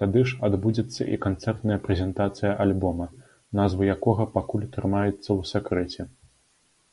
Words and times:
Тады 0.00 0.22
ж 0.30 0.38
адбудзецца 0.48 1.02
і 1.16 1.18
канцэртная 1.26 1.76
прэзентацыя 1.84 2.50
альбома, 2.64 3.06
назва 3.60 3.82
якога 3.94 4.28
пакуль 4.40 4.68
трымаецца 4.78 5.18
ў 5.18 5.40
сакрэце. 5.56 6.02